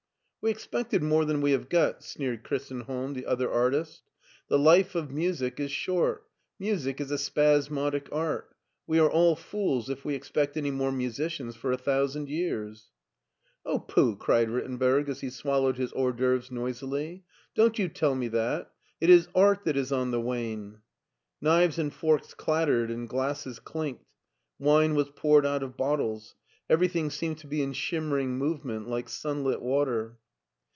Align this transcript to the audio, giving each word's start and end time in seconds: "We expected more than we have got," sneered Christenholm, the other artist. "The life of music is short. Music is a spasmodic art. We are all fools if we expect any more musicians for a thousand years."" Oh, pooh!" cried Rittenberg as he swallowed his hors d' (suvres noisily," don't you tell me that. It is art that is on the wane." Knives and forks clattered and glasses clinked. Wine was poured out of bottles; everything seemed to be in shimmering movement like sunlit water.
"We 0.43 0.49
expected 0.49 1.03
more 1.03 1.23
than 1.23 1.41
we 1.41 1.51
have 1.51 1.69
got," 1.69 2.03
sneered 2.03 2.43
Christenholm, 2.43 3.13
the 3.13 3.27
other 3.27 3.51
artist. 3.51 4.01
"The 4.47 4.57
life 4.57 4.95
of 4.95 5.11
music 5.11 5.59
is 5.59 5.71
short. 5.71 6.25
Music 6.57 6.99
is 6.99 7.11
a 7.11 7.19
spasmodic 7.19 8.09
art. 8.11 8.49
We 8.87 8.97
are 8.97 9.07
all 9.07 9.35
fools 9.35 9.87
if 9.87 10.03
we 10.03 10.15
expect 10.15 10.57
any 10.57 10.71
more 10.71 10.91
musicians 10.91 11.55
for 11.55 11.71
a 11.71 11.77
thousand 11.77 12.27
years."" 12.27 12.89
Oh, 13.67 13.77
pooh!" 13.77 14.15
cried 14.17 14.49
Rittenberg 14.49 15.09
as 15.09 15.21
he 15.21 15.29
swallowed 15.29 15.77
his 15.77 15.93
hors 15.93 16.13
d' 16.13 16.17
(suvres 16.21 16.49
noisily," 16.49 17.23
don't 17.53 17.77
you 17.77 17.87
tell 17.87 18.15
me 18.15 18.27
that. 18.29 18.71
It 18.99 19.11
is 19.11 19.27
art 19.35 19.63
that 19.65 19.77
is 19.77 19.91
on 19.91 20.09
the 20.09 20.19
wane." 20.19 20.79
Knives 21.39 21.77
and 21.77 21.93
forks 21.93 22.33
clattered 22.33 22.89
and 22.89 23.07
glasses 23.07 23.59
clinked. 23.59 24.05
Wine 24.57 24.95
was 24.95 25.11
poured 25.11 25.45
out 25.45 25.61
of 25.61 25.77
bottles; 25.77 26.33
everything 26.67 27.11
seemed 27.11 27.37
to 27.37 27.47
be 27.47 27.61
in 27.61 27.73
shimmering 27.73 28.39
movement 28.39 28.87
like 28.89 29.07
sunlit 29.07 29.61
water. 29.61 30.17